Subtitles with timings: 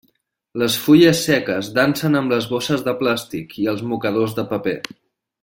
[0.59, 4.77] Les fulles seques dansen amb les bosses de plàstic i els mocadors de paper.